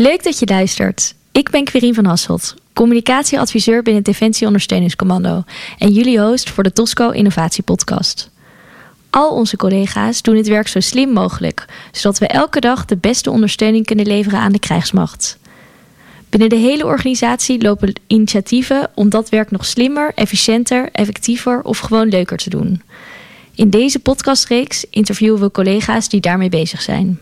[0.00, 1.14] Leuk dat je luistert.
[1.32, 5.44] Ik ben Querien van Hasselt, communicatieadviseur binnen Defensie Ondersteuningscommando
[5.78, 8.30] en jullie host voor de Tosco Innovatie Podcast.
[9.10, 13.30] Al onze collega's doen het werk zo slim mogelijk, zodat we elke dag de beste
[13.30, 15.38] ondersteuning kunnen leveren aan de krijgsmacht.
[16.28, 22.08] Binnen de hele organisatie lopen initiatieven om dat werk nog slimmer, efficiënter, effectiever of gewoon
[22.08, 22.82] leuker te doen.
[23.54, 27.18] In deze podcastreeks interviewen we collega's die daarmee bezig zijn.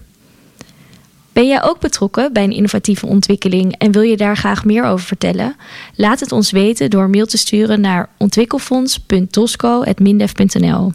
[1.38, 5.06] Ben jij ook betrokken bij een innovatieve ontwikkeling en wil je daar graag meer over
[5.06, 5.56] vertellen?
[5.94, 10.92] Laat het ons weten door een mail te sturen naar ontwikkelfonds.tosco.mindef.nl.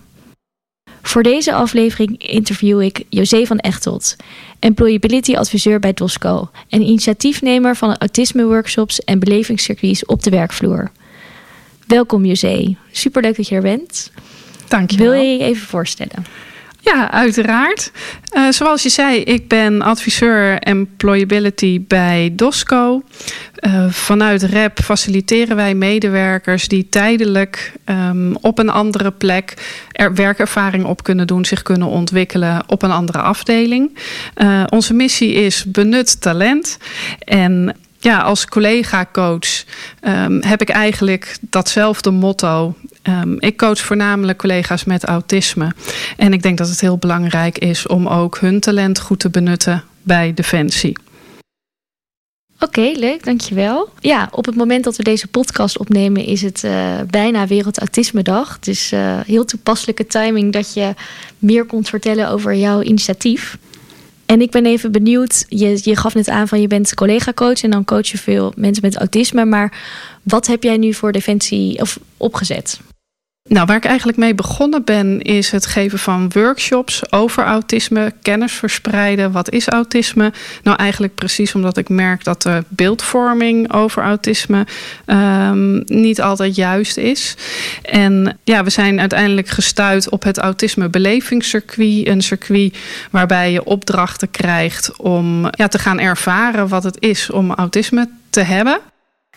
[1.01, 4.15] Voor deze aflevering interview ik José van Echtelt,
[4.59, 10.91] employability adviseur bij Tosco en initiatiefnemer van autisme workshops en belevingscircuits op de werkvloer.
[11.87, 14.11] Welkom José, superleuk dat je er bent.
[14.67, 16.25] Dank je Wil je je even voorstellen?
[16.83, 17.91] Ja, uiteraard.
[18.35, 23.01] Uh, zoals je zei, ik ben adviseur employability bij DOSCO.
[23.59, 29.53] Uh, vanuit REP faciliteren wij medewerkers die tijdelijk um, op een andere plek
[29.91, 33.97] er werkervaring op kunnen doen, zich kunnen ontwikkelen op een andere afdeling.
[34.37, 36.77] Uh, onze missie is benut talent.
[37.19, 39.63] En ja, als collega-coach
[40.01, 42.75] um, heb ik eigenlijk datzelfde motto.
[43.03, 45.73] Um, ik coach voornamelijk collega's met autisme.
[46.17, 49.83] En ik denk dat het heel belangrijk is om ook hun talent goed te benutten
[50.01, 50.97] bij Defensie.
[52.59, 53.89] Oké, leuk, dankjewel.
[53.99, 56.71] Ja, op het moment dat we deze podcast opnemen is het uh,
[57.09, 58.59] bijna Wereld Autisme Dag.
[58.59, 60.93] Dus uh, heel toepasselijke timing dat je
[61.39, 63.57] meer komt vertellen over jouw initiatief.
[64.25, 67.71] En ik ben even benieuwd, je, je gaf net aan van je bent collega-coach en
[67.71, 69.45] dan coach je veel mensen met autisme.
[69.45, 69.77] Maar
[70.23, 72.79] wat heb jij nu voor Defensie of opgezet?
[73.53, 78.53] Nou, waar ik eigenlijk mee begonnen ben, is het geven van workshops over autisme, kennis
[78.53, 79.31] verspreiden.
[79.31, 80.33] Wat is autisme?
[80.63, 84.65] Nou, eigenlijk precies omdat ik merk dat de beeldvorming over autisme
[85.05, 87.35] um, niet altijd juist is.
[87.81, 92.07] En ja, we zijn uiteindelijk gestuurd op het autisme belevingscircuit.
[92.07, 92.77] Een circuit
[93.11, 98.41] waarbij je opdrachten krijgt om ja, te gaan ervaren wat het is om autisme te
[98.41, 98.79] hebben.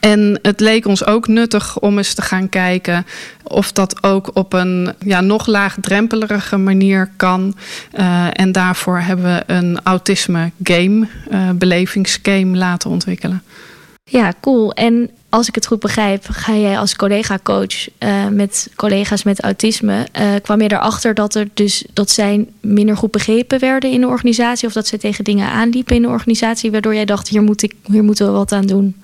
[0.01, 3.07] En het leek ons ook nuttig om eens te gaan kijken
[3.43, 7.55] of dat ook op een ja, nog laagdrempelige manier kan.
[7.99, 13.43] Uh, en daarvoor hebben we een autisme game, uh, belevingsgame laten ontwikkelen.
[14.05, 14.73] Ja, cool.
[14.73, 20.07] En als ik het goed begrijp, ga jij als collega-coach uh, met collega's met autisme.
[20.43, 24.69] Kwam je erachter dat er dus dat zij minder goed begrepen werden in de organisatie?
[24.69, 27.75] Of dat ze tegen dingen aanliepen in de organisatie, waardoor jij dacht, hier, moet ik,
[27.84, 28.95] hier moeten we wat aan doen?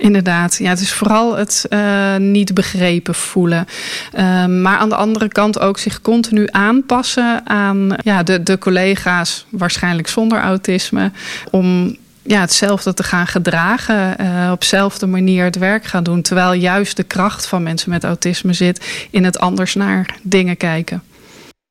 [0.00, 3.66] Inderdaad, ja, het is vooral het uh, niet begrepen voelen.
[4.14, 9.46] Uh, maar aan de andere kant ook zich continu aanpassen aan ja, de, de collega's,
[9.50, 11.10] waarschijnlijk zonder autisme,
[11.50, 16.22] om ja, hetzelfde te gaan gedragen, uh, op dezelfde manier het werk gaan doen.
[16.22, 21.02] Terwijl juist de kracht van mensen met autisme zit in het anders naar dingen kijken.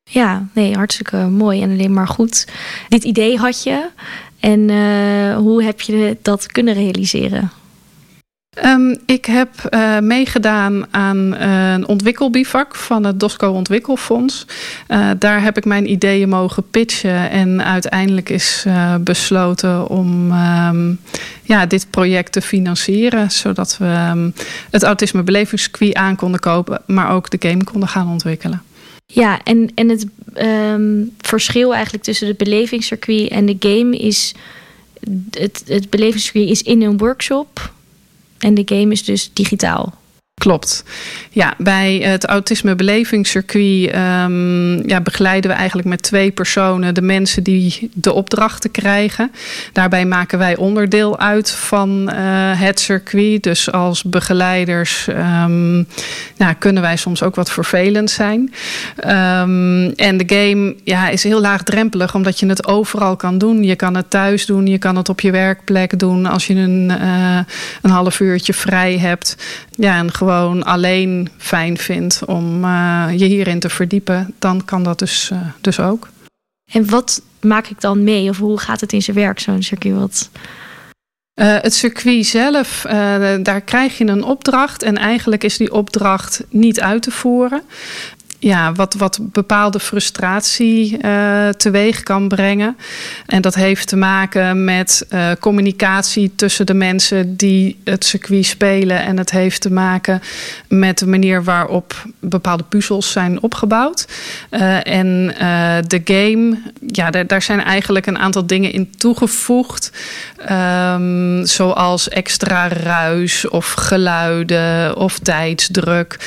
[0.04, 2.48] Ja, nee, hartstikke mooi en alleen maar goed.
[2.90, 3.90] Dit idee had je
[4.40, 4.70] en
[5.36, 7.52] hoe heb je dat kunnen realiseren?
[8.66, 14.46] Um, ik heb uh, meegedaan aan uh, een ontwikkelbivak van het DOSCO Ontwikkelfonds.
[14.88, 18.66] Uh, daar heb ik mijn ideeën mogen pitchen en uiteindelijk is
[19.00, 21.00] besloten om um,
[21.44, 23.32] ja, dit project te financieren.
[23.32, 24.34] Zodat we um,
[24.70, 28.62] het autisme belevingscircuit aan konden kopen, maar ook de game konden gaan ontwikkelen.
[29.06, 30.06] Ja, en, en het
[31.18, 34.34] verschil eigenlijk tussen het belevingscircuit en de game is...
[35.32, 37.72] Het, het belevingscircuit is in een workshop
[38.40, 39.94] en de game is dus digitaal.
[40.40, 40.84] Klopt.
[41.30, 47.44] Ja, bij het autisme belevingscircuit um, ja, begeleiden we eigenlijk met twee personen de mensen
[47.44, 49.32] die de opdrachten krijgen.
[49.74, 52.16] Daarbij maken wij onderdeel uit van uh,
[52.60, 53.44] het circuit.
[53.44, 55.88] Dus als begeleiders um,
[56.38, 58.54] nou, kunnen wij soms ook wat vervelend zijn.
[58.98, 63.64] Um, en de game ja, is heel laagdrempelig omdat je het overal kan doen.
[63.64, 66.92] Je kan het thuis doen, je kan het op je werkplek doen als je een,
[67.02, 67.40] uh,
[67.82, 69.36] een half uurtje vrij hebt.
[69.76, 70.28] Ja, en gewoon
[70.64, 75.80] alleen fijn vindt om uh, je hierin te verdiepen, dan kan dat dus, uh, dus
[75.80, 76.10] ook.
[76.72, 78.30] En wat maak ik dan mee?
[78.30, 79.96] Of hoe gaat het in zijn werk, zo'n circuit?
[79.96, 80.30] Wat...
[81.42, 82.82] Uh, het circuit zelf,
[83.42, 84.84] daar krijg je een opdracht.
[84.84, 87.62] En eigenlijk is die opdracht niet uit te voeren.
[88.40, 92.78] Ja, wat, wat bepaalde frustratie uh, teweeg kan brengen.
[93.26, 99.00] En dat heeft te maken met uh, communicatie tussen de mensen die het circuit spelen.
[99.04, 100.22] En het heeft te maken
[100.68, 104.08] met de manier waarop bepaalde puzzels zijn opgebouwd.
[104.52, 105.28] Uh, en
[105.88, 106.58] de game,
[106.88, 109.92] ja, daar, zijn eigenlijk een aantal dingen in toegevoegd.
[110.52, 116.18] Um, zoals extra ruis of geluiden of tijdsdruk.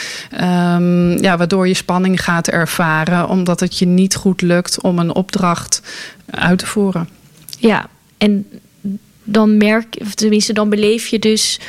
[0.40, 5.14] Um, ja, waardoor je spanning gaat ervaren, omdat het je niet goed lukt om een
[5.14, 5.82] opdracht
[6.30, 7.08] uit te voeren.
[7.58, 7.86] Ja,
[8.18, 8.46] en
[9.24, 11.60] dan merk, of tenminste, dan beleef je dus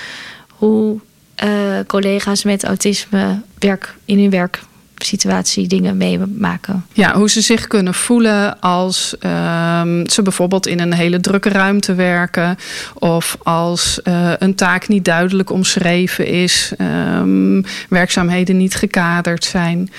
[0.47, 0.99] hoe
[1.43, 4.63] uh, collega's met autisme werk in hun werk
[4.95, 6.85] situatie dingen meemaken.
[6.93, 11.93] Ja, hoe ze zich kunnen voelen als um, ze bijvoorbeeld in een hele drukke ruimte
[11.93, 12.57] werken.
[12.93, 16.73] Of als uh, een taak niet duidelijk omschreven is.
[17.17, 19.91] Um, werkzaamheden niet gekaderd zijn.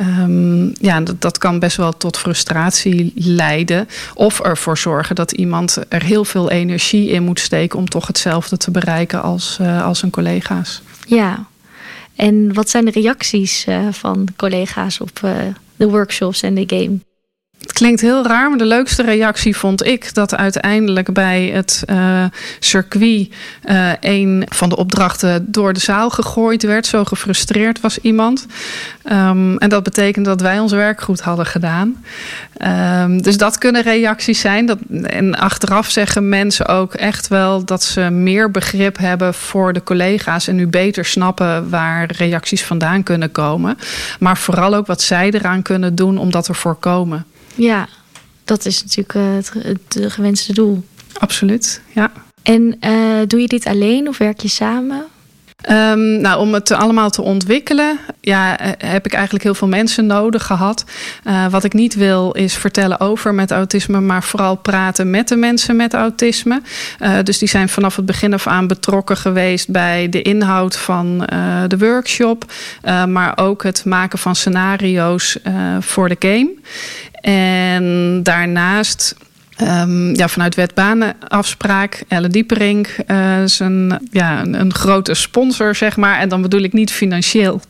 [0.00, 3.88] Um, ja, dat, dat kan best wel tot frustratie leiden.
[4.14, 8.56] Of ervoor zorgen dat iemand er heel veel energie in moet steken om toch hetzelfde
[8.56, 10.82] te bereiken als, uh, als hun collega's.
[11.06, 11.46] Ja,
[12.14, 15.36] en wat zijn de reacties uh, van collega's op uh,
[15.76, 16.98] de workshops en de game?
[17.62, 22.24] Het klinkt heel raar, maar de leukste reactie vond ik dat uiteindelijk bij het uh,
[22.58, 23.28] circuit
[23.64, 26.86] uh, een van de opdrachten door de zaal gegooid werd.
[26.86, 28.46] Zo gefrustreerd was iemand.
[29.12, 32.04] Um, en dat betekent dat wij ons werk goed hadden gedaan.
[33.02, 34.66] Um, dus dat kunnen reacties zijn.
[34.66, 39.82] Dat, en achteraf zeggen mensen ook echt wel dat ze meer begrip hebben voor de
[39.82, 43.78] collega's en nu beter snappen waar reacties vandaan kunnen komen.
[44.18, 47.26] Maar vooral ook wat zij eraan kunnen doen om dat te voorkomen.
[47.54, 47.88] Ja,
[48.44, 49.52] dat is natuurlijk uh, het,
[49.98, 50.84] het gewenste doel.
[51.18, 52.12] Absoluut, ja.
[52.42, 55.04] En uh, doe je dit alleen of werk je samen?
[55.70, 60.06] Um, nou, om het allemaal te ontwikkelen, ja, eh, heb ik eigenlijk heel veel mensen
[60.06, 60.84] nodig gehad.
[61.24, 65.36] Uh, wat ik niet wil is vertellen over met autisme, maar vooral praten met de
[65.36, 66.62] mensen met autisme.
[67.00, 71.18] Uh, dus die zijn vanaf het begin af aan betrokken geweest bij de inhoud van
[71.68, 72.52] de workshop,
[73.08, 75.38] maar ook het maken van scenario's
[75.80, 76.50] voor de game.
[77.20, 79.14] En daarnaast
[79.60, 85.96] Um, ja, vanuit wetbanenafspraak, Elle Dieperink uh, is een, ja, een, een, grote sponsor, zeg
[85.96, 86.18] maar.
[86.18, 87.60] En dan bedoel ik niet financieel,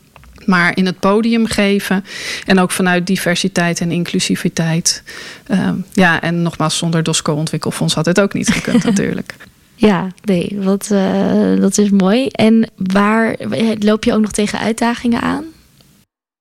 [0.45, 2.05] maar in het podium geven.
[2.45, 5.03] En ook vanuit diversiteit en inclusiviteit.
[5.51, 9.35] Um, ja, en nogmaals, zonder DOSCO Ontwikkelfonds had het ook niet gekund natuurlijk.
[9.75, 12.27] Ja, nee, wat, uh, dat is mooi.
[12.27, 13.35] En waar
[13.79, 15.43] loop je ook nog tegen uitdagingen aan?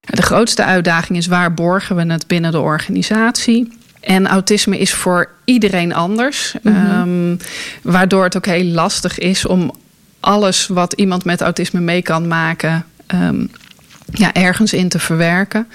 [0.00, 3.80] De grootste uitdaging is waar borgen we het binnen de organisatie?
[4.02, 6.54] En autisme is voor iedereen anders.
[6.62, 7.30] Mm -hmm.
[7.30, 7.38] um,
[7.82, 9.72] waardoor het ook heel lastig is om
[10.20, 12.84] alles wat iemand met autisme mee kan maken.
[13.14, 13.50] Um,
[14.12, 15.68] ja, ergens in te verwerken.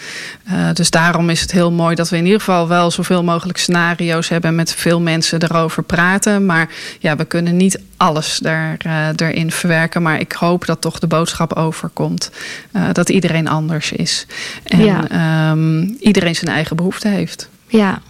[0.52, 3.58] Uh, dus daarom is het heel mooi dat we in ieder geval wel zoveel mogelijk
[3.58, 6.46] scenario's hebben en met veel mensen erover praten.
[6.46, 6.70] Maar
[7.00, 10.02] ja, we kunnen niet alles daar, uh, erin verwerken.
[10.02, 12.32] Maar ik hoop dat toch de boodschap overkomt
[12.76, 14.26] uh, dat iedereen anders is.
[14.64, 15.52] En ja.
[15.52, 17.50] um, iedereen zijn eigen behoefte heeft.
[17.68, 18.02] Ja,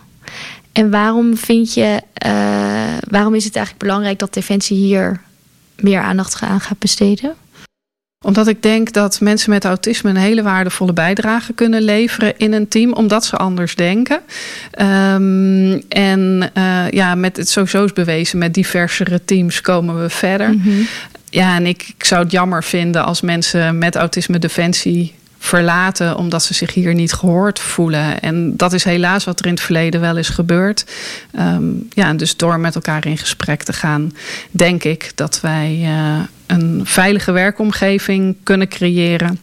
[0.78, 5.22] en waarom vind je, uh, waarom is het eigenlijk belangrijk dat Defensie hier
[5.76, 7.36] meer aandacht aan gaat besteden?
[8.26, 12.68] Omdat ik denk dat mensen met autisme een hele waardevolle bijdrage kunnen leveren in een
[12.68, 14.22] team, omdat ze anders denken.
[14.82, 20.50] Um, en uh, ja, met het sowieso is bewezen, met diversere teams komen we verder.
[20.50, 20.88] Mm -hmm.
[21.30, 25.14] Ja, en ik, ik zou het jammer vinden als mensen met autisme defensie
[25.48, 28.20] verlaten omdat ze zich hier niet gehoord voelen.
[28.20, 30.86] En dat is helaas wat er in het verleden wel is gebeurd.
[31.40, 34.14] Um, ja, dus door met elkaar in gesprek te gaan,
[34.52, 39.40] denk ik dat wij uh, een veilige werkomgeving kunnen creëren.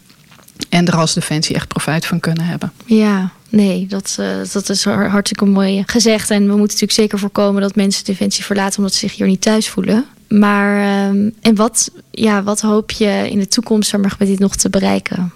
[0.69, 2.73] En er als Defensie echt profijt van kunnen hebben.
[2.87, 6.31] Ja, nee, dat, uh, dat is hartstikke mooi gezegd.
[6.31, 9.41] En we moeten natuurlijk zeker voorkomen dat mensen Defensie verlaten omdat ze zich hier niet
[9.41, 10.05] thuis voelen.
[10.29, 14.71] Maar um, en wat, ja, wat hoop je in de toekomst met dit nog te
[14.71, 15.33] bereiken?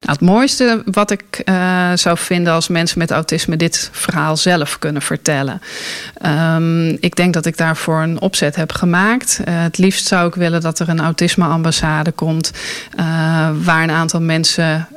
[0.00, 4.78] Nou, het mooiste wat ik uh, zou vinden als mensen met autisme dit verhaal zelf
[4.78, 5.60] kunnen vertellen.
[6.26, 9.40] Um, ik denk dat ik daarvoor een opzet heb gemaakt.
[9.40, 12.50] Uh, het liefst zou ik willen dat er een autisme-ambassade komt,
[12.98, 13.04] uh,
[13.62, 14.88] waar een aantal mensen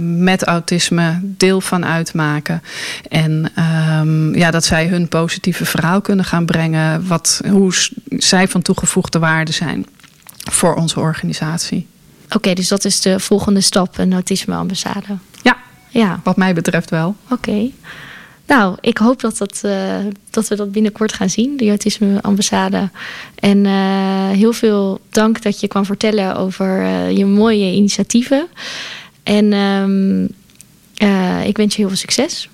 [0.00, 2.62] met autisme deel van uitmaken.
[3.08, 3.52] En
[4.00, 7.72] um, ja, dat zij hun positieve verhaal kunnen gaan brengen, wat, hoe
[8.08, 9.86] zij van toegevoegde waarde zijn
[10.50, 11.86] voor onze organisatie.
[12.28, 15.16] Oké, okay, dus dat is de volgende stap, een autisme-ambassade.
[15.42, 15.56] Ja,
[15.88, 17.16] ja, wat mij betreft wel.
[17.24, 17.50] Oké.
[17.50, 17.74] Okay.
[18.46, 19.96] Nou, ik hoop dat, dat, uh,
[20.30, 22.90] dat we dat binnenkort gaan zien, de autisme-ambassade.
[23.34, 28.46] En uh, heel veel dank dat je kwam vertellen over uh, je mooie initiatieven.
[29.22, 30.28] En um,
[31.02, 32.48] Uh, ik wens je heel veel succes.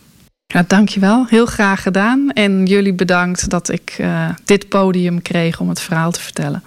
[0.46, 1.26] Ja, dankjewel.
[1.28, 2.30] Heel graag gedaan.
[2.30, 4.04] En jullie bedankt dat ik
[4.44, 6.62] dit podium kreeg om het verhaal te vertellen.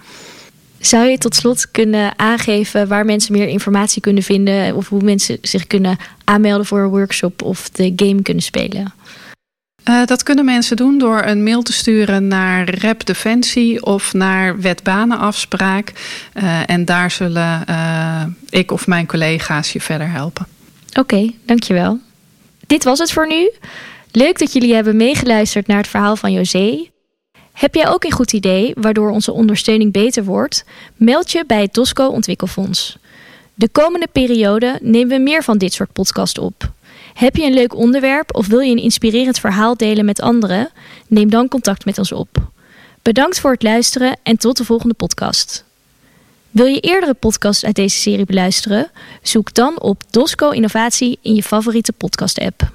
[0.80, 5.38] Zou je tot slot kunnen aangeven waar mensen meer informatie kunnen vinden of hoe mensen
[5.42, 8.92] zich kunnen aanmelden voor een workshop of de game kunnen spelen?
[9.88, 14.60] Uh, dat kunnen mensen doen door een mail te sturen naar Rep Defensie of naar
[14.60, 15.92] Wetbanenafspraak.
[16.34, 20.46] Uh, en daar zullen uh, ik of mijn collega's je verder helpen.
[20.88, 21.98] Oké, okay, dankjewel.
[22.66, 23.50] Dit was het voor nu.
[24.10, 26.88] Leuk dat jullie hebben meegeluisterd naar het verhaal van José.
[27.58, 30.64] Heb jij ook een goed idee waardoor onze ondersteuning beter wordt?
[30.96, 32.98] Meld je bij het DOSCO Ontwikkelfonds.
[33.54, 36.70] De komende periode nemen we meer van dit soort podcasts op.
[37.14, 40.70] Heb je een leuk onderwerp of wil je een inspirerend verhaal delen met anderen?
[41.06, 42.28] Neem dan contact met ons op.
[43.02, 45.64] Bedankt voor het luisteren en tot de volgende podcast.
[46.50, 48.90] Wil je eerdere podcasts uit deze serie beluisteren?
[49.22, 52.70] Zoek dan op Dosco Innovatie in je favoriete podcast-app.